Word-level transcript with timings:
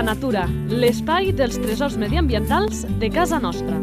la 0.00 0.14
natura, 0.14 0.46
l'espai 0.72 1.28
dels 1.36 1.58
tresors 1.60 1.98
mediambientals 2.00 2.86
de 3.02 3.08
casa 3.12 3.36
nostra. 3.36 3.76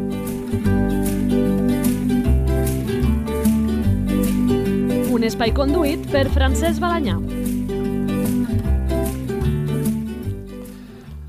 Un 5.14 5.26
espai 5.28 5.52
conduït 5.54 6.08
per 6.10 6.24
Francesc 6.34 6.82
Balanyà. 6.82 7.14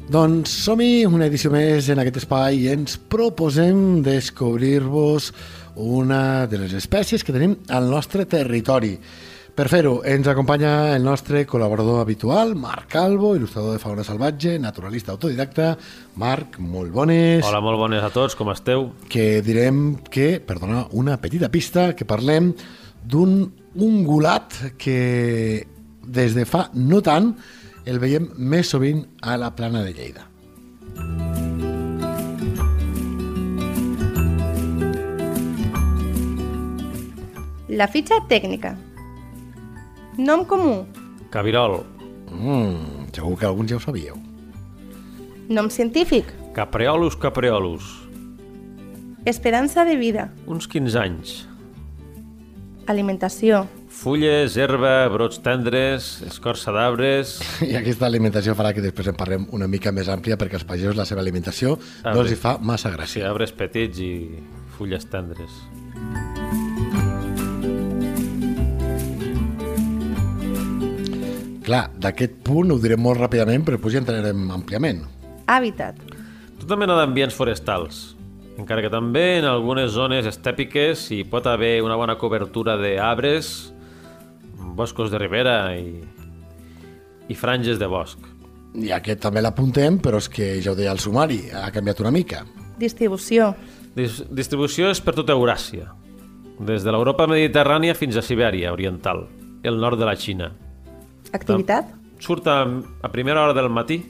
Doncs 0.09 0.57
som-hi, 0.65 1.05
una 1.05 1.29
edició 1.29 1.53
més 1.53 1.91
en 1.93 2.01
aquest 2.01 2.23
espai 2.23 2.63
i 2.63 2.67
ens 2.73 2.97
proposem 3.13 4.01
descobrir-vos 4.01 5.29
una 5.77 6.47
de 6.49 6.63
les 6.65 6.73
espècies 6.73 7.21
que 7.21 7.35
tenim 7.35 7.59
al 7.69 7.93
nostre 7.93 8.25
territori. 8.25 8.95
Per 9.59 9.65
fer-ho, 9.67 9.97
ens 10.07 10.23
acompanya 10.31 10.93
el 10.95 11.03
nostre 11.03 11.41
col·laborador 11.43 11.97
habitual, 11.99 12.53
Marc 12.55 12.93
Calvo, 12.93 13.33
il·lustrador 13.35 13.73
de 13.75 13.81
fauna 13.83 14.05
salvatge, 14.07 14.53
naturalista 14.55 15.11
autodidacta. 15.11 15.73
Marc, 16.15 16.55
molt 16.63 16.93
bones. 16.95 17.43
Hola, 17.43 17.59
molt 17.59 17.75
bones 17.81 17.99
a 17.99 18.07
tots, 18.07 18.37
com 18.39 18.53
esteu? 18.53 18.93
Que 19.11 19.41
direm 19.43 19.97
que, 20.07 20.39
perdona, 20.39 20.85
una 20.95 21.19
petita 21.19 21.51
pista, 21.51 21.89
que 21.91 22.07
parlem 22.07 22.53
d'un 23.03 23.35
ungulat 23.75 24.55
que 24.79 25.67
des 26.07 26.39
de 26.39 26.47
fa 26.47 26.69
no 26.79 27.03
tant 27.03 27.33
el 27.83 27.99
veiem 27.99 28.31
més 28.39 28.71
sovint 28.71 29.09
a 29.19 29.35
la 29.35 29.51
plana 29.59 29.83
de 29.83 29.91
Lleida. 29.91 30.23
La 37.67 37.91
fitxa 37.91 38.23
tècnica. 38.31 38.77
Nom 40.19 40.43
comú. 40.45 40.83
Cabirol, 41.31 41.79
Mm, 42.29 43.07
segur 43.11 43.37
que 43.39 43.45
alguns 43.47 43.71
ja 43.71 43.77
ho 43.77 43.79
sabíeu. 43.81 44.15
Nom 45.49 45.69
científic. 45.73 46.27
Capreolus 46.53 47.15
capreolus, 47.17 48.05
Esperança 49.25 49.83
de 49.85 49.95
vida. 49.97 50.31
uns 50.45 50.67
15 50.67 50.95
anys. 50.99 51.47
Alimentació. 52.87 53.67
Fulles, 53.89 54.55
herba, 54.57 55.07
brots 55.09 55.41
tendres, 55.41 56.21
escorça 56.25 56.71
d'arbres... 56.71 57.39
I 57.65 57.75
aquesta 57.75 58.05
alimentació 58.07 58.53
farà 58.55 58.71
que 58.73 58.81
després 58.85 59.09
en 59.11 59.17
parlem 59.17 59.47
una 59.53 59.67
mica 59.67 59.91
més 59.91 60.07
àmplia 60.09 60.37
perquè 60.37 60.57
els 60.61 60.65
pagesos 60.65 60.95
la 60.97 61.05
seva 61.05 61.21
alimentació 61.21 61.77
Ah, 62.03 62.13
no 62.13 62.21
els 62.21 62.31
hi 62.31 62.37
fa 62.39 62.57
massa 62.61 62.89
Sí, 62.91 62.95
gràcia. 62.97 63.27
arbres 63.29 63.51
petits 63.51 63.99
i 63.99 64.11
fulles 64.77 65.05
tendres. 65.09 65.49
Clar, 71.69 71.83
d'aquest 72.01 72.39
punt 72.41 72.71
ho 72.73 72.79
direm 72.81 73.03
molt 73.05 73.19
ràpidament, 73.19 73.61
però 73.61 73.77
després 73.77 73.93
hi 73.93 73.99
entrarem 73.99 74.47
àmpliament. 74.55 75.03
Hàbitat. 75.53 75.99
Tota 76.57 76.77
mena 76.81 76.95
d'ambients 76.97 77.35
forestals, 77.37 77.99
encara 78.57 78.81
que 78.81 78.89
també 78.89 79.37
en 79.37 79.45
algunes 79.45 79.91
zones 79.93 80.25
estèpiques 80.25 81.03
hi 81.13 81.19
pot 81.29 81.45
haver 81.45 81.75
una 81.85 81.97
bona 81.99 82.15
cobertura 82.17 82.73
d'arbres, 82.81 83.51
boscos 84.79 85.13
de 85.13 85.19
ribera 85.21 85.75
i, 85.77 85.99
i 87.29 87.37
franges 87.37 87.77
de 87.77 87.89
bosc. 87.91 88.23
I 88.73 88.89
aquest 88.95 89.21
també 89.21 89.43
l'apuntem, 89.45 89.99
però 90.01 90.17
és 90.17 90.29
que 90.33 90.47
ja 90.65 90.73
ho 90.73 90.77
deia 90.79 90.95
el 90.95 91.01
sumari, 91.03 91.37
ha 91.53 91.69
canviat 91.75 92.01
una 92.01 92.13
mica. 92.15 92.41
Distribució. 92.81 93.51
Dis 93.93 94.23
distribució 94.33 94.89
és 94.89 95.03
per 95.05 95.13
tota 95.19 95.37
Euràsia, 95.37 95.85
des 96.65 96.81
de 96.81 96.97
l'Europa 96.97 97.29
mediterrània 97.29 97.93
fins 97.93 98.17
a 98.17 98.25
Sibèria 98.25 98.73
oriental, 98.73 99.27
el 99.61 99.77
nord 99.77 100.01
de 100.01 100.09
la 100.09 100.17
Xina. 100.17 100.49
Activitat. 101.35 101.91
Surt 102.19 102.47
a, 102.47 102.63
a 102.65 103.11
primera 103.13 103.43
hora 103.43 103.55
del 103.55 103.69
matí 103.71 104.01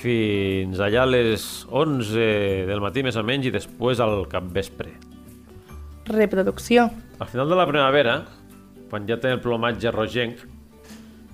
fins 0.00 0.80
allà 0.82 1.04
a 1.04 1.08
les 1.08 1.66
11 1.70 2.66
del 2.68 2.82
matí 2.84 3.02
més 3.06 3.16
o 3.16 3.24
menys 3.26 3.48
i 3.48 3.54
després 3.54 4.00
al 4.02 4.26
capvespre. 4.30 4.92
Reproducció. 6.06 6.88
Al 7.18 7.30
final 7.30 7.50
de 7.50 7.58
la 7.58 7.66
primavera, 7.66 8.20
quan 8.90 9.08
ja 9.08 9.18
té 9.18 9.32
el 9.34 9.42
plomatge 9.42 9.90
rogenc 9.94 10.44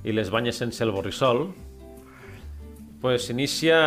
i 0.04 0.15
les 0.15 0.31
banyes 0.32 0.56
sense 0.56 0.82
el 0.84 0.93
borrissol, 0.94 1.50
pues 3.03 3.26
s'inicia 3.26 3.78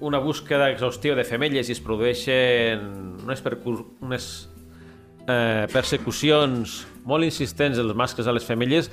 una 0.00 0.18
búsqueda 0.18 0.70
exhaustiva 0.72 1.14
de 1.14 1.26
femelles 1.28 1.68
i 1.68 1.76
es 1.76 1.82
produeixen 1.84 2.86
unes, 3.20 3.42
unes 4.00 4.26
eh, 5.28 5.66
persecucions 5.72 6.80
molt 7.04 7.28
insistents 7.28 7.76
dels 7.76 7.96
mascles 7.96 8.26
a 8.26 8.34
les 8.34 8.46
femelles 8.46 8.88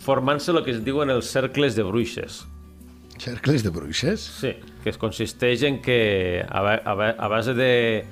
formant-se 0.00 0.52
el 0.52 0.62
que 0.64 0.72
es 0.72 0.84
diuen 0.84 1.12
els 1.12 1.28
cercles 1.32 1.76
de 1.76 1.84
bruixes. 1.84 2.44
Cercles 3.20 3.64
de 3.64 3.72
bruixes? 3.72 4.20
Sí, 4.20 4.52
que 4.82 4.92
es 4.92 4.98
consisteix 5.00 5.62
en 5.68 5.80
que 5.84 6.44
a, 6.44 6.60
a, 6.76 6.94
a 7.10 7.28
base 7.32 7.54
de, 7.56 8.04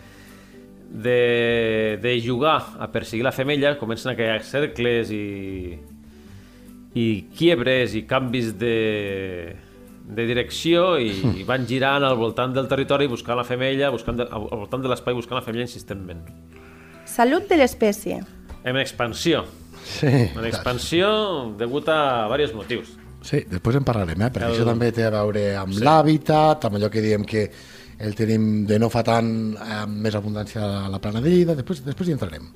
de, 0.90 1.98
de 2.00 2.22
jugar 2.24 2.76
a 2.78 2.90
perseguir 2.92 3.24
la 3.24 3.32
femella 3.32 3.78
comencen 3.78 4.12
a 4.12 4.16
crear 4.16 4.42
cercles 4.44 5.10
i, 5.12 5.76
i 6.94 7.06
quiebres 7.36 7.96
i 7.98 8.04
canvis 8.08 8.54
de, 8.60 9.56
de 10.04 10.26
direcció 10.28 10.94
i, 11.00 11.10
i 11.40 11.44
van 11.50 11.66
girant 11.68 12.04
al 12.06 12.16
voltant 12.20 12.54
del 12.56 12.68
territori 12.70 13.08
buscant 13.10 13.40
la 13.40 13.44
femella, 13.48 13.90
buscant 13.92 14.20
de, 14.20 14.28
al 14.30 14.48
voltant 14.52 14.84
de 14.84 14.92
l'espai 14.92 15.16
buscant 15.16 15.40
la 15.40 15.44
femella 15.44 15.66
insistentment. 15.68 16.24
Salut 17.04 17.48
de 17.50 17.60
l'espècie. 17.60 18.22
En 18.64 18.80
expansió. 18.80 19.44
Sí. 19.84 20.08
En 20.08 20.44
expansió 20.48 21.08
degut 21.60 21.88
a 21.92 22.24
diversos 22.30 22.56
motius. 22.56 22.92
Sí, 23.24 23.42
després 23.48 23.76
en 23.78 23.84
parlarem, 23.84 24.20
eh? 24.20 24.30
perquè 24.32 24.48
El- 24.50 24.56
això 24.56 24.64
també 24.68 24.90
té 24.92 25.04
a 25.06 25.10
veure 25.14 25.42
amb 25.56 25.72
l'hàbitat, 25.80 26.64
amb 26.68 26.76
allò 26.76 26.90
que 26.92 27.00
diem 27.04 27.24
que 27.24 27.46
el 27.98 28.14
tenim 28.18 28.66
de 28.66 28.78
no 28.78 28.88
fa 28.90 29.02
tant 29.06 29.28
amb 29.56 30.00
més 30.04 30.14
abundància 30.18 30.60
a 30.84 30.88
la 30.92 30.98
plana 31.00 31.20
de 31.24 31.30
Lleida, 31.30 31.54
després, 31.54 31.84
després 31.84 32.08
hi 32.10 32.16
entrarem. 32.16 32.48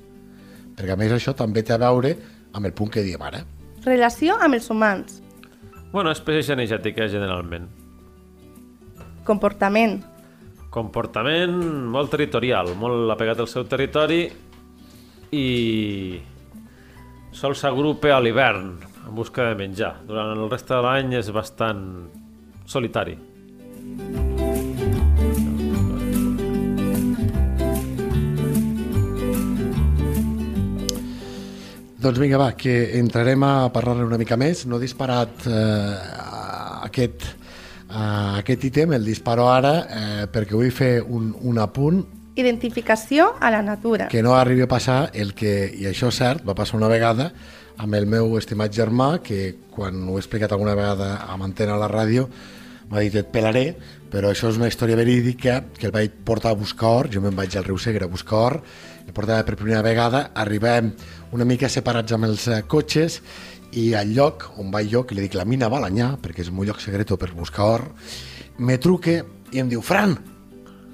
Perquè 0.75 0.93
a 0.93 0.97
més 0.99 1.11
això 1.15 1.33
també 1.35 1.63
té 1.63 1.73
a 1.73 1.79
veure 1.81 2.15
amb 2.53 2.65
el 2.65 2.73
punt 2.73 2.91
que 2.91 3.01
diem 3.05 3.21
ara. 3.21 3.41
Relació 3.85 4.35
amb 4.41 4.53
els 4.59 4.69
humans. 4.69 5.21
Bueno, 5.91 6.11
espècie 6.11 6.53
energètica 6.53 7.07
generalment. 7.09 7.65
Comportament. 9.25 10.03
Comportament 10.69 11.55
molt 11.89 12.11
territorial, 12.13 12.75
molt 12.77 13.09
apegat 13.13 13.39
al 13.41 13.47
seu 13.49 13.65
territori 13.65 14.27
i 15.33 16.19
sol 17.31 17.55
s'agrupa 17.55 18.15
a 18.15 18.19
l'hivern 18.21 18.77
en 19.07 19.15
busca 19.15 19.49
de 19.49 19.55
menjar. 19.55 19.95
Durant 20.07 20.35
el 20.35 20.49
reste 20.49 20.73
de 20.75 20.81
l'any 20.85 21.15
és 21.19 21.31
bastant 21.33 21.83
solitari. 22.69 23.17
Doncs 31.99 32.19
vinga, 32.21 32.37
va, 32.39 32.53
que 32.55 32.95
entrarem 32.95 33.43
a 33.43 33.53
parlar 33.75 34.05
una 34.05 34.17
mica 34.17 34.37
més. 34.39 34.63
No 34.65 34.77
he 34.77 34.85
disparat 34.85 35.43
eh, 35.51 35.95
aquest, 36.85 37.25
eh, 37.89 38.37
aquest 38.39 38.63
ítem, 38.69 38.93
el 38.95 39.03
disparo 39.03 39.49
ara, 39.51 39.73
eh, 39.83 40.23
perquè 40.31 40.55
vull 40.55 40.71
fer 40.71 40.93
un, 41.03 41.33
un 41.43 41.59
apunt 41.59 41.99
Identificació 42.39 43.33
a 43.39 43.51
la 43.51 43.61
natura. 43.61 44.07
que 44.07 44.23
no 44.23 44.35
arribi 44.35 44.63
a 44.63 44.67
passar 44.71 45.09
el 45.13 45.33
que, 45.35 45.73
i 45.75 45.89
això 45.89 46.07
és 46.07 46.19
cert, 46.21 46.45
va 46.47 46.55
passar 46.55 46.77
una 46.77 46.87
vegada 46.87 47.33
amb 47.79 47.95
el 47.95 48.05
meu 48.07 48.37
estimat 48.37 48.71
germà, 48.75 49.21
que 49.23 49.55
quan 49.71 50.01
ho 50.07 50.17
he 50.17 50.21
explicat 50.23 50.51
alguna 50.51 50.75
vegada 50.75 51.15
a 51.23 51.35
antena 51.35 51.75
a 51.75 51.79
la 51.79 51.87
ràdio, 51.91 52.29
m'ha 52.89 53.03
dit 53.05 53.15
et 53.19 53.27
pelaré, 53.31 53.75
però 54.09 54.31
això 54.31 54.49
és 54.49 54.57
una 54.57 54.67
història 54.67 54.97
verídica 54.97 55.61
que 55.77 55.87
el 55.87 55.93
vaig 55.93 56.15
portar 56.25 56.51
a 56.51 56.57
buscar 56.59 56.89
or, 57.03 57.09
jo 57.13 57.21
me'n 57.21 57.35
vaig 57.37 57.55
al 57.55 57.67
riu 57.67 57.77
Segre 57.77 58.07
a 58.07 58.11
buscar 58.11 58.39
or, 58.39 58.57
el 59.05 59.13
portava 59.13 59.45
per 59.45 59.55
primera 59.55 59.83
vegada, 59.85 60.29
arribem 60.33 60.91
una 61.31 61.45
mica 61.45 61.69
separats 61.69 62.15
amb 62.17 62.27
els 62.29 62.47
eh, 62.49 62.61
cotxes 62.67 63.19
i 63.79 63.93
al 63.93 64.11
lloc 64.15 64.49
on 64.57 64.71
vaig 64.73 64.89
jo, 64.91 65.05
que 65.05 65.15
li 65.15 65.27
dic 65.27 65.37
la 65.37 65.45
mina 65.45 65.69
Balanyà, 65.69 66.15
perquè 66.21 66.43
és 66.43 66.49
un 66.49 66.63
lloc 66.65 66.81
secreto 66.81 67.17
per 67.17 67.31
buscar 67.37 67.73
or, 67.77 67.89
me 68.57 68.79
truque 68.81 69.21
i 69.53 69.61
em 69.61 69.69
diu, 69.69 69.81
Fran, 69.85 70.17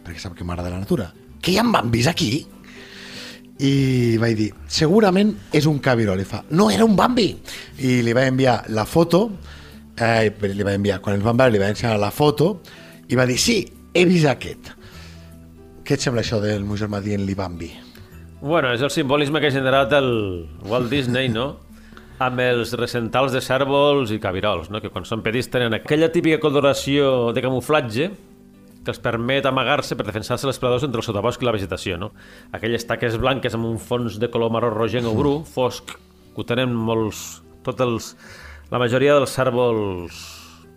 perquè 0.06 0.20
sap 0.22 0.36
que 0.36 0.46
m'agrada 0.46 0.74
la 0.76 0.84
natura, 0.84 1.14
que 1.46 1.54
hi 1.54 1.62
ha 1.62 1.66
bambis 1.70 2.10
aquí? 2.10 2.34
i 3.64 4.18
vaig 4.20 4.36
dir, 4.36 4.50
segurament 4.68 5.32
és 5.56 5.68
un 5.70 5.80
cabirol. 5.80 6.20
I 6.20 6.28
fa, 6.28 6.42
no, 6.52 6.70
era 6.72 6.86
un 6.86 6.96
bambi. 6.96 7.30
I 7.80 8.02
li 8.04 8.16
vaig 8.16 8.34
enviar 8.34 8.58
la 8.76 8.86
foto, 8.86 9.30
eh, 9.96 10.28
li 10.28 10.66
vaig 10.66 10.76
enviar, 10.76 11.00
quan 11.02 11.16
ens 11.16 11.24
vam 11.24 11.40
veure, 11.40 11.54
li 11.56 11.62
vaig 11.62 11.76
ensenyar 11.76 12.00
la 12.02 12.12
foto, 12.12 12.60
i 13.08 13.16
va 13.16 13.28
dir, 13.30 13.38
sí, 13.40 13.62
he 13.94 14.06
vist 14.08 14.28
aquest. 14.28 14.74
Què 15.86 15.96
et 15.96 16.02
sembla 16.02 16.24
això 16.26 16.42
del 16.44 16.66
meu 16.66 16.80
germà 16.80 17.00
dient-li 17.04 17.36
bambi? 17.38 17.72
Bueno, 18.42 18.74
és 18.76 18.82
el 18.84 18.92
simbolisme 18.92 19.40
que 19.40 19.48
ha 19.48 19.56
generat 19.56 19.94
el 19.96 20.10
Walt 20.68 20.92
Disney, 20.92 21.30
no? 21.30 21.54
amb 22.16 22.40
els 22.40 22.72
recentals 22.80 23.34
de 23.36 23.42
cèrvols 23.44 24.14
i 24.16 24.22
cabirols, 24.24 24.70
no? 24.72 24.80
que 24.80 24.88
quan 24.88 25.04
són 25.04 25.20
petits 25.24 25.50
tenen 25.52 25.74
aquella 25.76 26.08
típica 26.14 26.40
coloració 26.40 27.34
de 27.36 27.44
camuflatge 27.44 28.06
que 28.86 28.94
els 28.94 29.02
permet 29.02 29.48
amagar-se 29.50 29.98
per 29.98 30.06
defensar-se 30.08 30.48
dels 30.48 30.60
predadors 30.62 30.86
entre 30.88 31.02
el 31.02 31.08
sotabosc 31.08 31.42
i 31.42 31.48
la 31.48 31.56
vegetació. 31.56 31.98
No? 32.02 32.12
Aquelles 32.56 32.86
taques 32.88 33.18
blanques 33.22 33.58
amb 33.58 33.68
un 33.68 33.80
fons 33.82 34.20
de 34.22 34.30
color 34.32 34.54
marró 34.54 34.70
rogenc 34.74 35.10
o 35.10 35.16
bru, 35.18 35.40
fosc, 35.50 35.98
que 36.36 36.44
ho 36.44 36.48
tenen 36.48 36.72
molts, 36.76 37.42
tots 37.66 37.84
els, 37.84 38.14
la 38.72 38.80
majoria 38.82 39.18
dels 39.18 39.34
cèrvols 39.36 40.22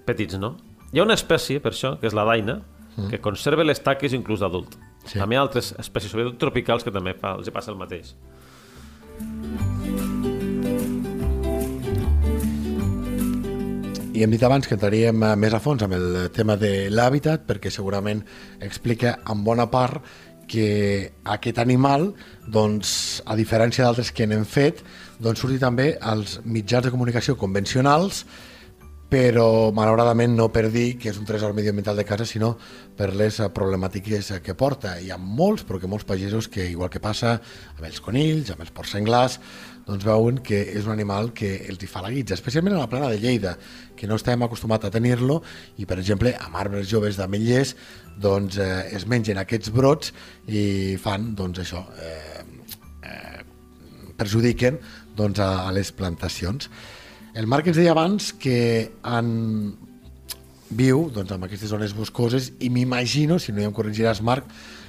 petits, 0.08 0.40
no? 0.40 0.56
Hi 0.88 1.02
ha 1.02 1.04
una 1.04 1.18
espècie, 1.18 1.60
per 1.60 1.74
això, 1.74 1.98
que 2.00 2.08
és 2.08 2.16
la 2.16 2.24
daina, 2.24 2.62
que 3.10 3.20
conserva 3.22 3.62
les 3.62 3.78
taques 3.84 4.14
inclús 4.16 4.40
d'adult. 4.42 4.74
Sí. 5.04 5.18
També 5.20 5.36
hi 5.36 5.38
ha 5.38 5.44
altres 5.44 5.70
espècies, 5.78 6.10
sobretot 6.10 6.38
tropicals, 6.40 6.82
que 6.82 6.92
també 6.94 7.14
fa, 7.14 7.36
els 7.38 7.52
passa 7.54 7.70
el 7.70 7.78
mateix. 7.78 8.14
I 14.18 14.24
hem 14.24 14.32
dit 14.34 14.42
abans 14.42 14.66
que 14.66 14.74
entraríem 14.74 15.20
eh, 15.22 15.34
més 15.38 15.52
a 15.54 15.60
fons 15.62 15.84
amb 15.84 15.94
el 15.94 16.06
tema 16.34 16.56
de 16.58 16.88
l'hàbitat 16.90 17.44
perquè 17.46 17.70
segurament 17.70 18.24
explica 18.66 19.12
en 19.30 19.44
bona 19.46 19.68
part 19.70 20.02
que 20.50 21.12
aquest 21.22 21.60
animal, 21.62 22.08
doncs, 22.50 23.20
a 23.22 23.36
diferència 23.38 23.84
d'altres 23.84 24.10
que 24.10 24.26
n'hem 24.26 24.42
fet, 24.48 24.80
doncs 25.22 25.44
surti 25.44 25.60
també 25.62 25.92
als 26.02 26.40
mitjans 26.42 26.88
de 26.88 26.92
comunicació 26.96 27.36
convencionals 27.38 28.24
però 29.08 29.72
malauradament 29.72 30.34
no 30.36 30.50
per 30.52 30.66
dir 30.68 30.98
que 31.00 31.08
és 31.08 31.16
un 31.16 31.24
tresor 31.28 31.54
medioambiental 31.56 31.96
de 31.96 32.04
casa, 32.04 32.26
sinó 32.28 32.52
per 32.96 33.14
les 33.16 33.38
eh, 33.40 33.48
problemàtiques 33.54 34.34
eh, 34.34 34.40
que 34.44 34.56
porta. 34.58 34.98
Hi 35.00 35.08
ha 35.10 35.16
molts, 35.16 35.64
però 35.64 35.80
que 35.80 35.88
molts 35.88 36.04
pagesos 36.08 36.48
que, 36.52 36.66
igual 36.68 36.92
que 36.92 37.00
passa 37.00 37.38
amb 37.76 37.86
els 37.88 38.02
conills, 38.04 38.52
amb 38.52 38.66
els 38.66 38.72
porcs 38.74 38.92
senglars, 38.98 39.38
doncs 39.88 40.04
veuen 40.04 40.42
que 40.44 40.60
és 40.76 40.84
un 40.84 40.92
animal 40.92 41.30
que 41.32 41.54
els 41.70 41.80
hi 41.80 41.88
fa 41.88 42.02
la 42.04 42.12
guitza, 42.12 42.36
especialment 42.36 42.76
a 42.76 42.82
la 42.82 42.90
plana 42.92 43.08
de 43.08 43.16
Lleida, 43.22 43.54
que 43.96 44.06
no 44.06 44.18
estem 44.20 44.44
acostumats 44.44 44.84
a 44.84 44.92
tenir-lo, 44.92 45.40
i 45.80 45.88
per 45.88 45.96
exemple, 46.02 46.34
amb 46.36 46.60
arbres 46.60 46.90
joves 46.90 47.16
d'ametllers, 47.16 47.74
doncs 48.20 48.60
eh, 48.60 48.68
es 48.92 49.08
mengen 49.08 49.40
aquests 49.40 49.72
brots 49.72 50.12
i 50.44 50.98
fan, 51.00 51.32
doncs 51.38 51.64
això, 51.64 51.86
eh, 52.04 52.44
eh, 53.08 53.42
perjudiquen 54.20 54.76
doncs, 55.16 55.40
a, 55.40 55.64
a 55.64 55.72
les 55.72 55.96
plantacions. 55.96 56.68
El 57.38 57.46
Marc 57.46 57.68
ens 57.70 57.76
deia 57.78 57.92
abans 57.94 58.32
que 58.34 58.90
en 59.06 59.28
viu 60.74 61.04
doncs, 61.14 61.30
amb 61.36 61.46
aquestes 61.46 61.70
zones 61.70 61.92
boscoses 61.94 62.48
i 62.58 62.66
m'imagino, 62.66 63.36
si 63.38 63.54
no 63.54 63.62
ja 63.62 63.68
em 63.70 63.76
corregiràs 63.76 64.20
Marc, 64.26 64.48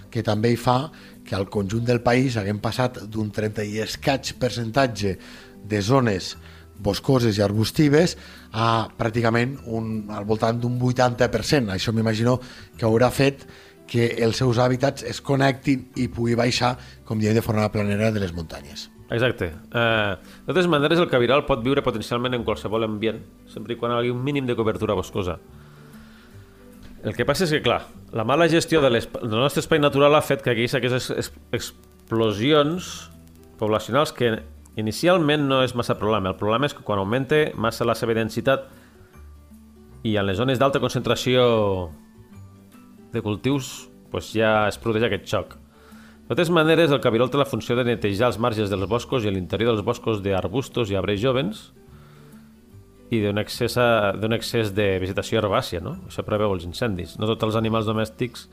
que 0.10 0.24
també 0.26 0.56
hi 0.56 0.58
fa 0.58 0.80
que 1.28 1.38
al 1.38 1.46
conjunt 1.54 1.86
del 1.86 2.02
país 2.02 2.40
haguem 2.42 2.58
passat 2.58 3.04
d'un 3.06 3.30
30 3.30 3.68
i 3.70 3.78
escaig 3.86 4.34
percentatge 4.42 5.14
de 5.62 5.86
zones 5.86 6.34
boscoses 6.82 7.38
i 7.38 7.46
arbustives 7.46 8.18
a 8.50 8.90
pràcticament 8.98 9.60
un, 9.70 10.08
al 10.10 10.26
voltant 10.26 10.58
d'un 10.58 10.82
80%. 10.82 11.70
Això 11.78 11.94
m'imagino 11.94 12.40
que 12.74 12.90
haurà 12.90 13.14
fet 13.14 13.46
que 13.86 14.16
els 14.26 14.42
seus 14.42 14.58
hàbitats 14.58 15.06
es 15.06 15.22
connectin 15.22 15.92
i 16.02 16.10
pugui 16.10 16.34
baixar, 16.40 16.80
com 17.06 17.22
diem, 17.22 17.38
de 17.38 17.46
forma 17.46 17.70
planera 17.70 18.10
de 18.10 18.26
les 18.26 18.34
muntanyes. 18.34 18.90
Exacte. 19.10 19.54
Eh, 19.74 20.16
de 20.46 20.54
totes 20.54 20.68
maneres, 20.70 21.00
el 21.02 21.10
cabiral 21.10 21.46
pot 21.48 21.64
viure 21.66 21.82
potencialment 21.82 22.36
en 22.38 22.44
qualsevol 22.46 22.86
ambient, 22.86 23.24
sempre 23.50 23.74
i 23.74 23.78
quan 23.80 23.92
hi 23.96 23.98
hagi 24.04 24.12
un 24.14 24.22
mínim 24.24 24.46
de 24.46 24.56
cobertura 24.56 24.94
boscosa. 24.94 25.40
El 27.04 27.16
que 27.16 27.26
passa 27.26 27.46
és 27.48 27.54
que, 27.56 27.62
clar, 27.64 27.82
la 28.12 28.26
mala 28.28 28.50
gestió 28.52 28.82
de 28.84 28.90
del 28.92 29.30
nostre 29.40 29.62
espai 29.64 29.80
natural 29.80 30.14
ha 30.16 30.22
fet 30.22 30.44
que 30.44 30.52
hi 30.54 30.66
hagi 30.68 30.78
aquestes 30.78 31.10
es- 31.12 31.34
explosions 31.56 33.10
poblacionals 33.58 34.12
que 34.14 34.44
inicialment 34.76 35.48
no 35.48 35.64
és 35.64 35.74
massa 35.76 35.98
problema. 35.98 36.30
El 36.30 36.36
problema 36.40 36.68
és 36.68 36.74
que 36.76 36.84
quan 36.84 37.00
augmenta 37.00 37.50
massa 37.56 37.86
la 37.86 37.96
seva 37.96 38.14
densitat 38.14 38.68
i 40.04 40.16
en 40.18 40.26
les 40.28 40.38
zones 40.38 40.60
d'alta 40.60 40.80
concentració 40.80 41.90
de 43.12 43.22
cultius 43.22 43.90
pues 44.12 44.32
ja 44.34 44.68
es 44.68 44.78
produeix 44.78 45.06
aquest 45.08 45.26
xoc. 45.28 45.58
De 46.30 46.36
totes 46.36 46.52
maneres, 46.54 46.92
el 46.94 47.02
cabirol 47.02 47.32
té 47.34 47.40
la 47.42 47.48
funció 47.50 47.74
de 47.76 47.84
netejar 47.88 48.28
els 48.30 48.38
marges 48.38 48.70
dels 48.70 48.86
boscos 48.88 49.26
i 49.26 49.32
l'interior 49.34 49.74
dels 49.74 49.86
boscos 49.86 50.20
d'arbustos 50.22 50.92
i 50.94 50.98
arbres 51.00 51.18
jovens 51.24 51.72
i 53.10 53.18
d'un 53.24 53.40
excés, 53.42 53.74
a- 53.82 54.14
excés 54.38 54.70
de 54.78 55.00
vegetació 55.02 55.40
herbàcia, 55.42 55.82
no? 55.82 55.96
Això 56.08 56.22
preveu 56.24 56.54
els 56.54 56.68
incendis. 56.68 57.16
No 57.18 57.26
tots 57.26 57.48
els 57.48 57.56
animals 57.58 57.88
domèstics, 57.90 58.46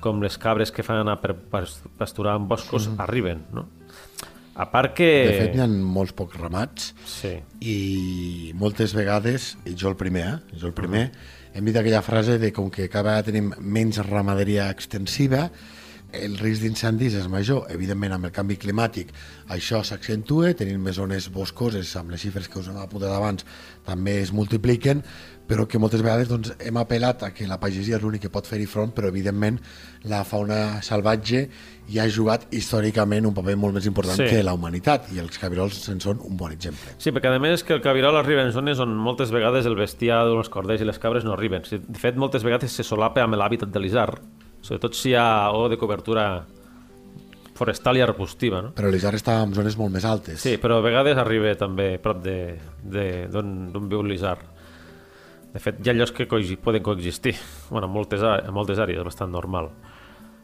com 0.00 0.22
les 0.24 0.38
cabres 0.40 0.72
que 0.72 0.82
fan 0.82 1.02
anar 1.02 1.18
per 1.20 1.34
pas- 1.36 1.82
pasturar 2.00 2.38
en 2.40 2.48
boscos, 2.48 2.88
arriben, 2.96 3.44
no? 3.52 3.66
A 4.54 4.70
part 4.72 4.94
que... 4.96 5.10
De 5.28 5.36
fet, 5.36 5.54
hi 5.56 5.60
ha 5.60 5.66
molts 5.68 6.12
pocs 6.16 6.40
ramats 6.40 6.94
Sí. 7.08 7.34
i 7.60 8.52
moltes 8.56 8.92
vegades, 8.96 9.58
i 9.68 9.76
jo 9.76 9.92
el 9.92 9.96
primer, 10.00 10.24
eh? 10.24 10.56
jo 10.60 10.66
el 10.68 10.74
primer, 10.76 11.10
hem 11.52 11.64
dit 11.68 11.76
aquella 11.76 12.00
frase 12.04 12.38
de 12.40 12.50
com 12.52 12.70
que 12.72 12.88
cada 12.88 13.10
vegada 13.10 13.28
tenim 13.28 13.52
menys 13.60 14.00
ramaderia 14.08 14.70
extensiva, 14.72 15.50
el 16.12 16.38
risc 16.38 16.62
d'incendis 16.62 17.14
és 17.18 17.28
major. 17.28 17.66
Evidentment, 17.72 18.12
amb 18.16 18.28
el 18.28 18.32
canvi 18.32 18.56
climàtic 18.60 19.12
això 19.52 19.82
s'accentua, 19.84 20.52
tenim 20.54 20.80
més 20.82 20.96
zones 21.00 21.28
boscoses, 21.32 21.94
amb 21.96 22.12
les 22.14 22.20
xifres 22.22 22.48
que 22.48 22.58
us 22.60 22.68
hem 22.68 22.76
apuntat 22.82 23.12
abans, 23.16 23.46
també 23.86 24.20
es 24.22 24.32
multipliquen, 24.32 25.02
però 25.48 25.66
que 25.68 25.78
moltes 25.82 26.00
vegades 26.00 26.28
doncs, 26.30 26.52
hem 26.62 26.76
apel·lat 26.80 27.24
a 27.26 27.32
que 27.34 27.48
la 27.50 27.58
pagesia 27.60 27.96
és 27.98 28.02
l'únic 28.02 28.22
que 28.22 28.30
pot 28.32 28.46
fer-hi 28.46 28.64
front, 28.70 28.92
però 28.94 29.08
evidentment 29.10 29.58
la 30.08 30.22
fauna 30.24 30.80
salvatge 30.86 31.42
hi 31.90 31.98
ha 31.98 32.06
jugat 32.08 32.46
històricament 32.54 33.26
un 33.26 33.34
paper 33.34 33.56
molt 33.58 33.74
més 33.74 33.86
important 33.90 34.16
Sí. 34.16 34.28
que 34.30 34.42
la 34.42 34.54
humanitat, 34.54 35.10
i 35.12 35.18
els 35.18 35.36
cabirols 35.38 35.74
se'n 35.82 36.00
són 36.00 36.20
un 36.22 36.36
bon 36.36 36.52
exemple. 36.52 36.94
Sí, 36.98 37.10
perquè 37.10 37.34
a 37.34 37.38
més 37.42 37.58
és 37.60 37.64
que 37.64 37.74
el 37.74 37.82
cabirol 37.82 38.16
arriba 38.16 38.42
en 38.42 38.52
zones 38.52 38.78
on 38.78 38.94
moltes 38.96 39.30
vegades 39.34 39.66
el 39.66 39.76
bestiar, 39.76 40.22
els 40.26 40.48
corders 40.48 40.80
i 40.80 40.84
les 40.84 40.98
cabres 40.98 41.24
no 41.24 41.32
arriben. 41.34 41.62
De 41.62 41.98
fet, 41.98 42.16
moltes 42.16 42.44
vegades 42.44 42.70
se 42.72 42.82
solapa 42.84 43.20
amb 43.22 43.34
l'hàbitat 43.34 43.68
de 43.72 43.80
l'isard, 43.80 44.22
sobretot 44.62 44.94
si 44.96 45.10
hi 45.10 45.16
ha 45.18 45.50
o 45.52 45.66
de 45.68 45.76
cobertura 45.76 46.44
forestal 47.54 47.98
i 47.98 48.02
arbustiva, 48.02 48.62
no? 48.64 48.70
Però 48.74 48.88
l'Isar 48.90 49.12
està 49.18 49.36
en 49.44 49.52
zones 49.54 49.76
molt 49.78 49.92
més 49.92 50.06
altes. 50.08 50.40
Sí, 50.40 50.56
però 50.58 50.78
a 50.80 50.84
vegades 50.84 51.18
arriba 51.20 51.52
també 51.58 51.98
prop 52.02 52.22
de- 52.24 52.58
de- 52.82 53.28
d'on 53.28 53.88
viu 53.90 54.02
l'isard. 54.02 54.40
De 55.52 55.60
fet, 55.60 55.82
hi 55.84 55.90
ha 55.90 55.92
llocs 55.92 56.12
que 56.16 56.26
coexi 56.26 56.56
poden 56.56 56.82
coexistir. 56.82 57.34
Bueno, 57.70 57.86
en 57.86 57.92
moltes, 57.92 58.22
a- 58.22 58.38
en 58.46 58.54
moltes 58.54 58.78
àrees 58.80 59.04
bastant 59.04 59.30
normal. 59.30 59.68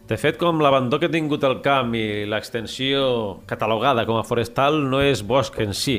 De 0.09 0.17
fet, 0.17 0.37
com 0.41 0.61
l'abandó 0.61 0.99
que 0.99 1.07
ha 1.07 1.11
tingut 1.13 1.43
el 1.45 1.61
camp 1.61 1.95
i 1.95 2.25
l'extensió 2.25 3.41
catalogada 3.47 4.07
com 4.07 4.17
a 4.17 4.25
forestal 4.25 4.79
no 4.89 5.01
és 5.05 5.21
bosc 5.23 5.59
en 5.61 5.75
si, 5.75 5.99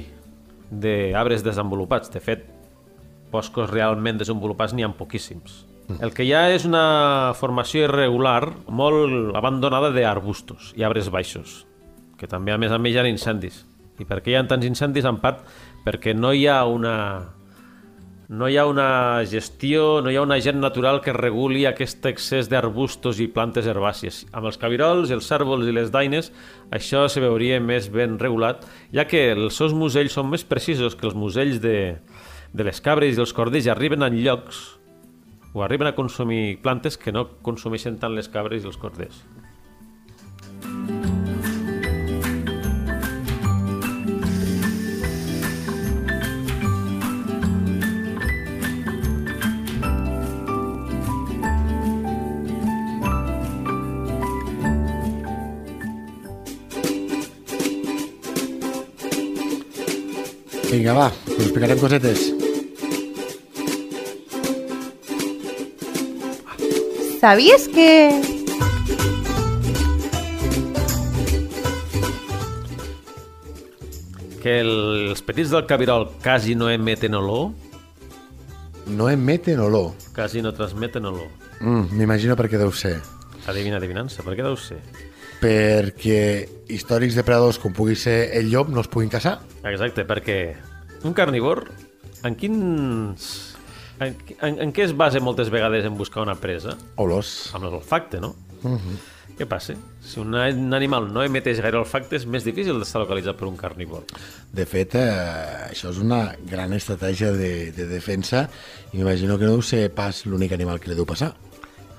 d'arbres 0.69 1.43
desenvolupats. 1.45 2.09
De 2.13 2.19
fet, 2.19 2.45
boscos 3.31 3.69
realment 3.69 4.17
desenvolupats 4.17 4.73
n'hi 4.73 4.83
ha 4.85 4.89
poquíssims. 4.93 5.65
El 5.97 6.13
que 6.13 6.27
hi 6.27 6.35
ha 6.37 6.43
és 6.53 6.67
una 6.69 7.33
formació 7.39 7.87
irregular 7.87 8.51
molt 8.69 9.33
abandonada 9.37 9.89
d'arbustos 9.95 10.69
i 10.77 10.85
arbres 10.85 11.09
baixos, 11.09 11.63
que 12.19 12.29
també 12.29 12.53
a 12.53 12.59
més 12.61 12.71
a 12.71 12.77
més 12.77 12.93
hi 12.93 13.01
ha 13.01 13.07
incendis. 13.09 13.63
I 13.97 14.05
per 14.05 14.21
què 14.21 14.31
hi 14.31 14.37
ha 14.37 14.45
tants 14.47 14.67
incendis? 14.69 15.07
En 15.09 15.17
part 15.23 15.41
perquè 15.87 16.13
no 16.13 16.31
hi 16.35 16.45
ha 16.45 16.61
una 16.69 16.95
no 18.29 18.45
hi 18.45 18.59
ha 18.61 18.67
una 18.69 19.25
gestió, 19.25 20.03
no 20.05 20.11
hi 20.13 20.19
ha 20.19 20.21
una 20.21 20.37
gent 20.37 20.59
natural 20.61 21.01
que 21.01 21.15
reguli 21.17 21.65
aquest 21.65 22.05
excés 22.05 22.51
d'arbustos 22.51 23.17
i 23.17 23.25
plantes 23.33 23.65
herbàcies. 23.65 24.27
Amb 24.29 24.51
els 24.51 24.61
cabirols, 24.61 25.09
els 25.09 25.25
cèrvols 25.25 25.65
i 25.65 25.73
les 25.73 25.89
daines, 25.89 26.29
això 26.69 27.07
se 27.09 27.25
veuria 27.25 27.57
més 27.57 27.89
ben 27.89 28.19
regulat, 28.21 28.61
ja 28.93 29.09
que 29.09 29.31
els 29.33 29.57
seus 29.57 29.73
musells 29.73 30.13
són 30.13 30.29
més 30.29 30.45
precisos 30.45 30.93
que 30.93 31.09
els 31.09 31.17
musells 31.17 31.57
de, 31.65 31.97
de 32.53 32.69
les 32.69 32.85
cabres 32.85 33.17
i 33.17 33.25
els 33.25 33.33
corders 33.33 33.65
i 33.65 33.73
arriben 33.73 34.05
en 34.05 34.21
llocs 34.21 34.67
o 35.53 35.63
arriben 35.63 35.87
a 35.87 35.95
consumir 35.95 36.61
plantes 36.61 36.97
que 36.97 37.11
no 37.11 37.27
consumeixen 37.41 37.99
tant 37.99 38.15
les 38.15 38.29
cabres 38.29 38.63
i 38.63 38.69
els 38.69 38.77
corders. 38.77 39.23
Vinga, 60.69 60.93
va, 60.93 61.07
us 61.09 61.47
explicarem 61.47 61.81
cosetes. 61.81 62.38
¿Sabías 67.19 67.67
que... 67.67 68.21
Que 74.41 74.59
el- 74.61 75.09
els 75.11 75.21
petits 75.21 75.49
del 75.51 75.65
cabirol 75.67 76.09
quasi 76.23 76.55
no 76.55 76.69
emeten 76.69 77.15
olor, 77.15 77.51
No 78.87 79.09
emeten 79.09 79.59
olor. 79.59 79.91
quasi 80.15 80.41
no 80.41 80.53
transmeten 80.53 81.05
olor. 81.05 81.27
Mm, 81.59 81.91
M'imagino 81.97 82.35
per 82.35 82.47
què 82.49 82.57
deu 82.57 82.71
ser. 82.71 82.97
Adivina, 83.47 83.77
adivinança, 83.77 84.23
per 84.23 84.33
què 84.37 84.43
deu 84.43 84.55
ser? 84.57 84.79
Perquè 85.41 86.47
històrics 86.69 87.15
depredadors 87.15 87.59
com 87.59 87.73
pugui 87.73 87.95
ser 87.95 88.31
el 88.37 88.49
llop 88.49 88.69
no 88.69 88.81
es 88.81 88.87
puguin 88.87 89.09
caçar. 89.09 89.39
Exacte, 89.63 90.05
perquè 90.07 90.55
un 91.03 91.13
carnívor, 91.13 91.67
en 92.23 92.35
quins... 92.35 93.48
En, 93.99 94.15
en, 94.41 94.59
en 94.63 94.71
què 94.73 94.85
es 94.87 94.93
basa 94.95 95.19
moltes 95.19 95.49
vegades 95.51 95.85
en 95.85 95.97
buscar 95.99 96.23
una 96.23 96.35
presa? 96.39 96.77
Olors. 97.01 97.49
Amb 97.57 97.65
l'olfacte, 97.67 98.21
no? 98.23 98.33
Què 99.39 99.45
passa? 99.47 99.73
Si 100.03 100.19
un, 100.19 100.33
animal 100.35 101.09
no 101.13 101.21
emeteix 101.23 101.61
gaire 101.63 101.79
olfacte, 101.79 102.17
és 102.19 102.25
més 102.27 102.43
difícil 102.43 102.79
d'estar 102.79 103.01
localitzat 103.03 103.37
per 103.39 103.47
un 103.47 103.55
carnívor. 103.59 104.03
De 104.51 104.65
fet, 104.67 104.95
eh, 104.99 105.69
això 105.69 105.91
és 105.93 105.99
una 106.03 106.21
gran 106.49 106.73
estratègia 106.75 107.31
de, 107.35 107.71
de 107.75 107.85
defensa 107.87 108.45
i 108.91 108.97
m'imagino 108.97 109.37
que 109.39 109.47
no 109.47 109.53
deu 109.57 109.63
ser 109.63 109.85
pas 109.95 110.25
l'únic 110.27 110.55
animal 110.55 110.79
que 110.83 110.91
li 110.91 110.97
deu 110.99 111.07
passar. 111.07 111.33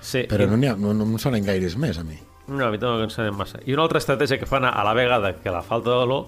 Sí, 0.00 0.26
Però 0.28 0.44
i- 0.44 0.50
no, 0.50 0.56
ha, 0.68 0.76
no, 0.80 0.92
no 0.96 1.04
em 1.08 1.16
sonen 1.20 1.44
gaires 1.44 1.76
més, 1.80 2.00
a 2.00 2.04
mi. 2.04 2.16
No, 2.50 2.64
a 2.66 2.70
mi 2.72 2.80
tampoc 2.82 3.04
em 3.06 3.12
sembla 3.14 3.36
massa. 3.44 3.60
I 3.64 3.72
una 3.76 3.84
altra 3.86 4.00
estratègia 4.02 4.40
que 4.40 4.48
fan 4.48 4.64
a, 4.66 4.72
a 4.74 4.84
la 4.84 4.92
vegada 4.96 5.34
que 5.40 5.52
la 5.54 5.62
falta 5.62 5.92
d'olor 5.94 6.26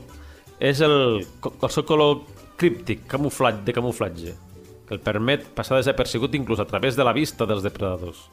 és 0.62 0.80
el, 0.84 1.24
el 1.26 1.70
seu 1.74 1.84
color 1.88 2.22
críptic, 2.60 3.04
camuflat, 3.10 3.64
de 3.66 3.72
camuflatge, 3.74 4.36
que 4.88 4.94
el 4.96 5.00
permet 5.00 5.48
passar 5.56 5.78
desapercebut 5.78 6.34
inclús 6.34 6.60
a 6.60 6.66
través 6.68 6.96
de 6.96 7.04
la 7.04 7.14
vista 7.16 7.46
dels 7.46 7.64
depredadors. 7.64 8.28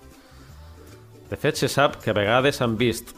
De 1.30 1.38
fet, 1.38 1.60
se 1.62 1.70
sap 1.70 2.00
que 2.02 2.10
a 2.10 2.18
vegades 2.18 2.58
s'han 2.58 2.78
vist 2.78 3.14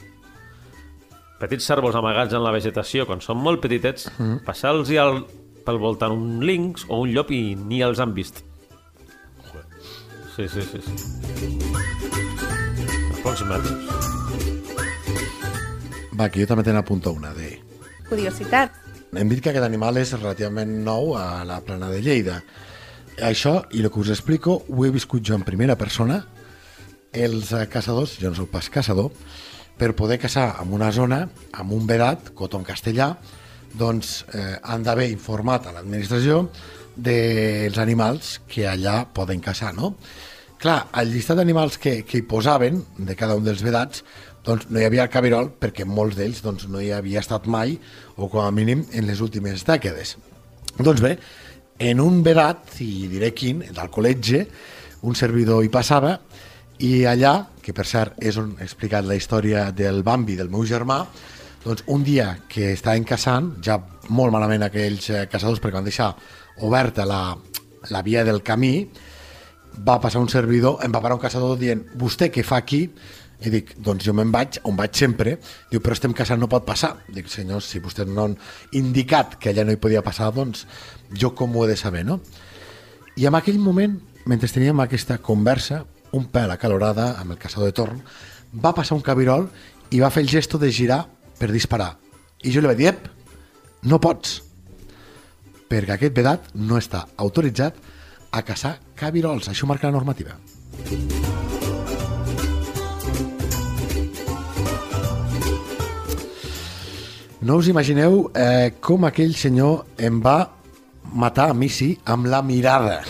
petits 1.42 1.66
cèrvols 1.66 1.98
amagats 1.98 2.36
en 2.38 2.44
la 2.46 2.54
vegetació 2.54 3.08
quan 3.10 3.22
són 3.24 3.40
molt 3.42 3.64
petitets, 3.64 4.10
passar-los 4.46 4.92
al, 5.02 5.24
pel 5.66 5.80
voltant 5.82 6.14
un 6.14 6.44
linx 6.46 6.86
o 6.90 7.02
un 7.02 7.14
llop 7.16 7.32
i 7.34 7.56
ni 7.58 7.82
els 7.82 8.00
han 8.00 8.14
vist. 8.14 8.44
Sí, 10.36 10.48
sí, 10.48 10.62
sí. 10.62 10.80
sí. 10.86 10.94
A 13.12 13.18
pocs 13.24 13.44
metres. 13.50 13.90
Va, 16.18 16.30
que 16.30 16.44
jo 16.44 16.48
també 16.48 16.64
te 16.68 16.74
n'apunto 16.76 17.14
una 17.18 17.34
de... 17.34 17.56
Curiositat. 18.10 18.78
Hem 19.12 19.30
dit 19.32 19.42
que 19.44 19.52
aquest 19.52 19.66
animal 19.66 19.98
és 20.00 20.14
relativament 20.16 20.72
nou 20.86 21.16
a 21.20 21.44
la 21.48 21.60
plana 21.66 21.90
de 21.92 22.00
Lleida. 22.04 22.42
Això, 23.20 23.66
i 23.76 23.84
el 23.84 23.92
que 23.92 24.00
us 24.00 24.12
explico, 24.14 24.62
ho 24.68 24.86
he 24.86 24.92
viscut 24.94 25.24
jo 25.28 25.36
en 25.36 25.44
primera 25.44 25.76
persona. 25.76 26.22
Els 27.12 27.52
eh, 27.52 27.66
caçadors, 27.68 28.16
jo 28.22 28.32
no 28.32 28.38
soc 28.38 28.52
pas 28.54 28.70
caçador, 28.72 29.12
per 29.78 29.92
poder 29.98 30.20
caçar 30.22 30.62
en 30.62 30.72
una 30.74 30.92
zona, 30.96 31.26
amb 31.58 31.74
un 31.76 31.88
vedat, 31.90 32.32
coton 32.38 32.64
castellà, 32.64 33.16
doncs 33.78 34.22
eh, 34.36 34.58
han 34.64 34.84
d'haver 34.84 35.10
informat 35.12 35.68
a 35.68 35.76
l'administració 35.76 36.46
dels 36.96 37.78
animals 37.80 38.40
que 38.48 38.68
allà 38.70 39.06
poden 39.14 39.42
caçar, 39.44 39.74
no? 39.76 39.96
Clar, 40.62 40.92
al 40.94 41.10
llistat 41.10 41.40
d'animals 41.40 41.80
que, 41.82 42.02
que 42.06 42.20
hi 42.20 42.28
posaven, 42.30 42.84
de 42.98 43.16
cada 43.18 43.36
un 43.40 43.48
dels 43.48 43.64
vedats, 43.66 44.04
doncs 44.46 44.68
no 44.70 44.80
hi 44.80 44.86
havia 44.86 45.08
el 45.08 45.14
cabirol 45.14 45.50
perquè 45.62 45.86
molts 45.86 46.18
d'ells 46.18 46.42
doncs, 46.46 46.68
no 46.70 46.82
hi 46.82 46.92
havia 46.94 47.22
estat 47.22 47.48
mai, 47.50 47.80
o 48.18 48.30
com 48.30 48.46
a 48.46 48.52
mínim 48.54 48.84
en 48.94 49.08
les 49.10 49.22
últimes 49.26 49.66
dècades. 49.66 50.18
Doncs 50.78 51.02
bé, 51.02 51.16
en 51.80 52.00
un 52.00 52.22
vedat, 52.24 52.76
i 52.82 53.08
diré 53.12 53.32
quin, 53.34 53.64
del 53.70 53.92
col·legi, 53.94 54.42
un 55.08 55.18
servidor 55.18 55.64
hi 55.64 55.72
passava, 55.74 56.18
i 56.82 57.06
allà, 57.06 57.36
que 57.62 57.74
per 57.78 57.86
cert 57.86 58.18
és 58.26 58.38
on 58.42 58.56
he 58.58 58.66
explicat 58.66 59.06
la 59.06 59.18
història 59.18 59.70
del 59.76 60.02
Bambi, 60.04 60.36
del 60.38 60.50
meu 60.50 60.66
germà, 60.66 61.04
doncs 61.64 61.86
un 61.94 62.04
dia 62.04 62.34
que 62.50 62.72
estaven 62.74 63.06
caçant, 63.06 63.54
ja 63.62 63.78
molt 64.10 64.34
malament 64.34 64.66
aquells 64.66 65.10
eh, 65.12 65.26
caçadors 65.30 65.62
perquè 65.62 65.78
van 65.78 65.86
deixar 65.86 66.10
oberta 66.66 67.06
la, 67.06 67.36
la 67.94 68.02
via 68.06 68.26
del 68.26 68.42
camí, 68.42 68.88
va 69.88 70.00
passar 70.02 70.22
un 70.22 70.30
servidor, 70.30 70.82
em 70.84 70.92
va 70.92 71.02
parar 71.02 71.16
un 71.16 71.24
caçador 71.24 71.58
dient 71.60 71.84
vostè 71.98 72.32
què 72.34 72.44
fa 72.44 72.60
aquí? 72.62 72.88
I 73.42 73.50
dic, 73.50 73.74
doncs 73.82 74.06
jo 74.06 74.14
me'n 74.14 74.32
vaig, 74.34 74.60
on 74.70 74.76
vaig 74.78 74.94
sempre. 74.98 75.38
Diu, 75.72 75.82
però 75.82 75.96
estem 75.98 76.14
caçant, 76.18 76.40
no 76.42 76.50
pot 76.50 76.66
passar. 76.68 76.94
Dic, 77.10 77.30
senyor, 77.32 77.64
si 77.66 77.82
vostès 77.82 78.10
no 78.10 78.28
han 78.28 78.36
indicat 78.78 79.40
que 79.42 79.50
allà 79.50 79.66
no 79.66 79.74
hi 79.74 79.82
podia 79.82 80.04
passar, 80.06 80.30
doncs 80.36 80.68
jo 81.18 81.34
com 81.38 81.56
ho 81.56 81.66
he 81.66 81.72
de 81.72 81.78
saber, 81.80 82.04
no? 82.06 82.20
I 83.18 83.26
en 83.28 83.36
aquell 83.36 83.58
moment, 83.60 83.98
mentre 84.30 84.50
teníem 84.50 84.80
aquesta 84.84 85.18
conversa, 85.18 85.82
un 86.14 86.28
pèl 86.32 86.54
acalorada 86.54 87.16
amb 87.20 87.34
el 87.34 87.42
caçador 87.42 87.72
de 87.72 87.76
torn, 87.76 88.04
va 88.54 88.76
passar 88.76 88.98
un 88.98 89.04
cabirol 89.04 89.48
i 89.92 90.00
va 90.04 90.12
fer 90.12 90.24
el 90.24 90.30
gesto 90.30 90.60
de 90.62 90.72
girar 90.72 91.06
per 91.40 91.52
disparar. 91.52 91.96
I 92.44 92.54
jo 92.54 92.62
li 92.62 92.70
vaig 92.70 92.80
dir, 92.80 92.92
ep, 92.94 93.10
no 93.88 94.00
pots, 94.04 94.42
perquè 95.72 95.96
aquest 95.96 96.16
vedat 96.16 96.52
no 96.54 96.78
està 96.78 97.06
autoritzat 97.18 97.80
a 98.32 98.46
caçar 98.48 98.78
cabirols. 98.96 99.50
Això 99.52 99.68
marca 99.68 99.90
la 99.90 99.98
normativa. 99.98 100.38
No 107.42 107.58
us 107.58 107.68
imagineu 107.68 108.30
eh, 108.36 108.74
com 108.82 109.06
aquell 109.06 109.34
senyor 109.34 109.86
em 109.98 110.22
va 110.22 110.52
matar 111.14 111.50
a 111.50 111.58
mi 111.58 111.70
sí 111.70 111.96
amb 112.06 112.30
la 112.30 112.44
mirada. 112.46 113.02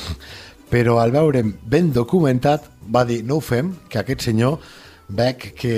Però 0.72 1.02
al 1.02 1.12
veure'm 1.12 1.52
ben 1.68 1.92
documentat 1.92 2.70
va 2.88 3.04
dir 3.06 3.22
no 3.28 3.38
ho 3.38 3.44
fem, 3.44 3.74
que 3.92 4.00
aquest 4.00 4.24
senyor 4.30 4.60
veig 5.12 5.52
que 5.60 5.76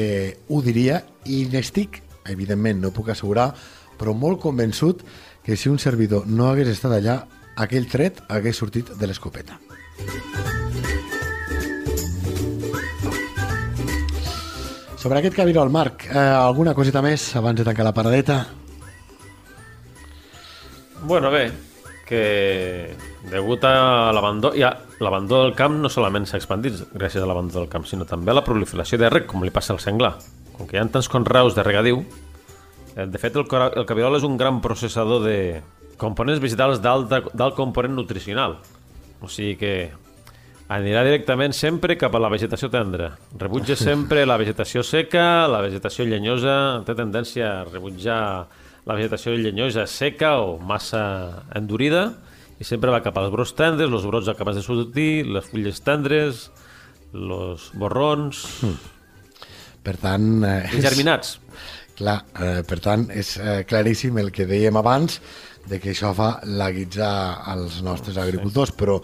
ho 0.50 0.62
diria 0.62 1.02
i 1.26 1.48
n'estic, 1.50 2.04
evidentment 2.30 2.82
no 2.82 2.94
puc 2.94 3.10
assegurar 3.10 3.52
però 4.00 4.16
molt 4.18 4.42
convençut 4.42 5.04
que 5.44 5.58
si 5.58 5.70
un 5.70 5.80
servidor 5.80 6.28
no 6.28 6.50
hagués 6.50 6.74
estat 6.74 6.98
allà 6.98 7.22
aquell 7.56 7.90
tret 7.92 8.24
hagués 8.30 8.60
sortit 8.60 8.94
de 8.98 9.08
l'escopeta 9.10 9.60
Sobre 15.04 15.20
aquest 15.20 15.36
cabirol, 15.36 15.68
Marc, 15.68 16.06
eh, 16.08 16.16
alguna 16.16 16.72
coseta 16.72 17.02
més 17.04 17.26
abans 17.36 17.58
de 17.60 17.64
tancar 17.68 17.84
la 17.84 17.92
paradeta? 17.92 18.38
Bueno, 21.04 21.28
bé, 21.28 21.50
que 22.08 22.22
degut 23.28 23.66
a 23.68 24.14
l'abandó... 24.16 24.54
Ja, 24.56 24.70
l'abandó 25.04 25.42
del 25.42 25.58
camp 25.60 25.76
no 25.84 25.92
solament 25.92 26.24
s'ha 26.24 26.40
expandit 26.40 26.80
gràcies 26.94 27.20
a 27.20 27.28
l'abandó 27.28 27.60
del 27.60 27.68
camp, 27.74 27.84
sinó 27.84 28.08
també 28.08 28.32
a 28.32 28.38
la 28.38 28.46
proliferació 28.48 29.02
de 29.02 29.10
rec, 29.12 29.28
com 29.28 29.44
li 29.44 29.52
passa 29.52 29.76
al 29.76 29.82
senglar. 29.84 30.14
Com 30.56 30.72
que 30.72 30.78
hi 30.78 30.80
ha 30.80 30.86
tants 30.88 31.12
conreus 31.12 31.58
de 31.58 31.68
regadiu, 31.68 32.00
eh, 32.96 33.04
de 33.04 33.20
fet 33.20 33.36
el, 33.36 33.44
el 33.52 33.90
cabirol 33.90 34.16
és 34.22 34.24
un 34.24 34.40
gran 34.40 34.64
processador 34.64 35.28
de 35.28 35.38
components 36.00 36.40
vegetals 36.40 36.80
d'alt 36.80 37.60
component 37.60 38.00
nutricional. 38.00 38.56
O 39.20 39.28
sigui 39.28 39.60
que 39.60 39.76
anirà 40.74 41.04
directament 41.06 41.54
sempre 41.56 41.98
cap 42.00 42.16
a 42.16 42.22
la 42.22 42.32
vegetació 42.34 42.70
tendra. 42.74 43.12
Rebutja 43.40 43.78
sempre 43.80 44.26
la 44.26 44.38
vegetació 44.42 44.84
seca, 44.86 45.46
la 45.52 45.62
vegetació 45.66 46.08
llenyosa, 46.10 46.56
té 46.88 46.96
tendència 46.98 47.50
a 47.50 47.66
rebutjar 47.70 48.20
la 48.84 48.98
vegetació 48.98 49.36
llenyosa 49.38 49.86
seca 49.88 50.36
o 50.44 50.58
massa 50.60 51.04
endurida 51.56 52.10
i 52.60 52.68
sempre 52.68 52.92
va 52.94 53.04
cap 53.06 53.18
als 53.20 53.32
brots 53.34 53.54
tendres, 53.58 53.92
els 53.92 54.08
brots 54.08 54.32
acabats 54.32 54.60
de 54.60 54.66
sortir, 54.66 55.24
les 55.28 55.48
fulles 55.50 55.80
tendres, 55.84 56.50
els 57.14 57.70
borrons 57.78 58.44
Per 59.84 59.98
tant... 60.00 60.28
Eh, 60.48 60.78
i 60.78 60.84
germinats. 60.84 61.38
Clar, 61.98 62.22
eh, 62.40 62.62
per 62.66 62.80
tant, 62.82 63.04
és 63.12 63.36
eh, 63.38 63.62
claríssim 63.68 64.16
el 64.22 64.32
que 64.34 64.48
dèiem 64.50 64.78
abans 64.80 65.20
de 65.68 65.80
que 65.80 65.92
això 65.92 66.14
fa 66.16 66.38
laguitzar 66.48 67.44
als 67.52 67.82
nostres 67.84 68.18
agricultors, 68.20 68.72
però 68.76 68.98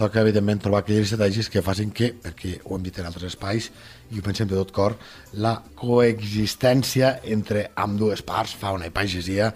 toca, 0.00 0.22
evidentment, 0.24 0.62
trobar 0.64 0.80
aquelles 0.80 1.10
estratègies 1.10 1.50
que 1.52 1.60
facin 1.64 1.90
que, 1.92 2.14
perquè 2.24 2.54
ho 2.64 2.76
hem 2.76 2.86
dit 2.86 2.96
en 3.00 3.08
altres 3.10 3.34
espais, 3.34 3.68
i 4.10 4.18
ho 4.18 4.24
pensem 4.24 4.48
de 4.48 4.56
tot 4.56 4.72
cor, 4.72 4.96
la 5.44 5.58
coexistència 5.76 7.18
entre 7.34 7.66
amb 7.76 8.00
dues 8.00 8.24
parts, 8.24 8.56
fauna 8.56 8.88
i 8.88 8.94
pagesia, 8.94 9.50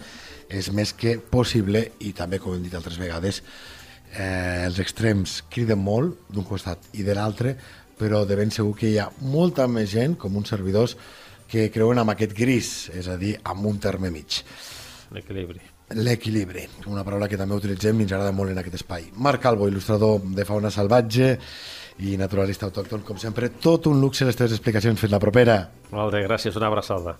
és 0.45 0.69
més 0.69 0.93
que 0.93 1.17
possible 1.17 1.81
i 2.05 2.13
també, 2.13 2.37
com 2.39 2.53
hem 2.53 2.63
dit 2.67 2.77
altres 2.77 3.01
vegades, 3.01 3.41
eh, 4.13 4.67
els 4.67 4.77
extrems 4.83 5.39
criden 5.49 5.81
molt 5.81 6.29
d'un 6.29 6.45
costat 6.45 6.93
i 6.93 7.05
de 7.07 7.17
l'altre, 7.17 7.57
però 7.97 8.21
de 8.27 8.37
ben 8.37 8.53
segur 8.53 8.75
que 8.77 8.91
hi 8.91 8.99
ha 9.01 9.09
molta 9.25 9.65
més 9.67 9.89
gent, 9.97 10.13
com 10.19 10.37
uns 10.37 10.53
servidors, 10.53 10.93
que 11.49 11.71
creuen 11.73 12.01
amb 12.01 12.13
aquest 12.13 12.37
gris, 12.37 12.75
és 12.93 13.09
a 13.09 13.17
dir, 13.17 13.37
amb 13.43 13.65
un 13.65 13.81
terme 13.81 14.13
mig. 14.13 14.43
L'equilibri. 15.15 15.74
L'equilibri, 15.93 16.63
una 16.89 17.03
paraula 17.05 17.27
que 17.29 17.37
també 17.37 17.59
utilitzem 17.59 17.99
i 17.99 18.07
ens 18.07 18.13
agrada 18.15 18.33
molt 18.33 18.49
en 18.55 18.57
aquest 18.57 18.79
espai. 18.79 19.05
Marc 19.21 19.43
Calvo, 19.43 19.67
il·lustrador 19.69 20.23
de 20.33 20.45
fauna 20.47 20.71
salvatge 20.73 21.35
i 22.01 22.17
naturalista 22.17 22.65
autòcton, 22.65 23.05
com 23.05 23.21
sempre, 23.21 23.51
tot 23.61 23.85
un 23.91 24.01
luxe 24.01 24.25
les 24.25 24.35
teves 24.35 24.57
explicacions. 24.57 24.99
Fins 24.99 25.13
la 25.13 25.21
propera. 25.21 25.59
Molt 25.93 26.17
bé, 26.17 26.25
gràcies, 26.25 26.57
una 26.57 26.71
abraçada. 26.73 27.19